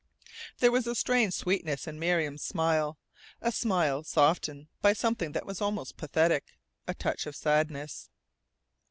There 0.57 0.71
was 0.71 0.87
a 0.87 0.95
strange 0.95 1.35
sweetness 1.35 1.85
in 1.85 1.99
Miriam's 1.99 2.41
smile, 2.41 2.97
a 3.39 3.51
smile 3.51 4.03
softened 4.03 4.67
by 4.81 4.93
something 4.93 5.31
that 5.33 5.45
was 5.45 5.61
almost 5.61 5.95
pathetic, 5.95 6.57
a 6.87 6.95
touch 6.95 7.27
of 7.27 7.35
sadness. 7.35 8.09